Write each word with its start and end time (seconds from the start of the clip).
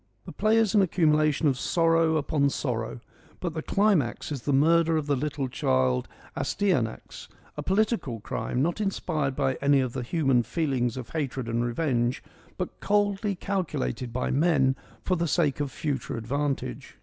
The 0.25 0.31
play 0.31 0.57
is 0.57 0.73
an 0.73 0.81
accumulation 0.81 1.47
of 1.47 1.59
sorrow 1.59 2.17
upon 2.17 2.49
sorrow, 2.49 3.01
but 3.39 3.53
the 3.53 3.61
climax 3.61 4.31
is 4.31 4.41
the 4.41 4.51
murder 4.51 4.97
of 4.97 5.05
the 5.05 5.15
little 5.15 5.47
child 5.47 6.07
Astya 6.35 6.81
nax, 6.83 7.27
a 7.55 7.61
political 7.61 8.19
crime, 8.19 8.63
not 8.63 8.81
inspired 8.81 9.35
by 9.35 9.59
any 9.61 9.79
of 9.79 9.93
the 9.93 10.01
human 10.01 10.41
feelings 10.41 10.97
of 10.97 11.11
hatred 11.11 11.47
and 11.47 11.63
revenge, 11.63 12.23
but 12.57 12.79
coldly 12.79 13.35
EURIPIDES 13.37 13.47
107 13.47 13.55
calculated 13.55 14.11
by 14.11 14.31
men 14.31 14.75
for 15.03 15.15
the 15.15 15.27
sake 15.27 15.59
of 15.59 15.69
future 15.71 16.17
advantage. 16.17 16.97